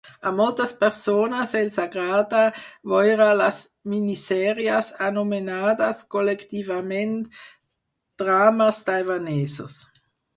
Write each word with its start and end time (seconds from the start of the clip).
A 0.27 0.29
moltes 0.35 0.71
persones 0.77 1.51
els 1.57 1.75
agrada 1.81 2.39
veure 2.93 3.27
les 3.41 3.59
minisèries 3.93 4.89
anomenades 5.09 6.01
col·lectivament 6.15 7.13
Drames 8.23 8.81
taiwanesos. 8.89 9.77